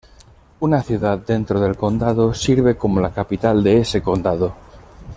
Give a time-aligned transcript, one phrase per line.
[0.61, 4.55] Una ciudad dentro del condado sirve como la capital de ese condado.